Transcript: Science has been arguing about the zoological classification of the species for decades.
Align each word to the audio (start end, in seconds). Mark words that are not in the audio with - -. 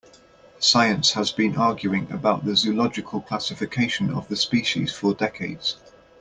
Science 0.57 1.11
has 1.11 1.31
been 1.31 1.57
arguing 1.57 2.11
about 2.11 2.43
the 2.43 2.55
zoological 2.55 3.21
classification 3.21 4.09
of 4.11 4.27
the 4.29 4.35
species 4.35 4.91
for 4.91 5.13
decades. 5.13 5.77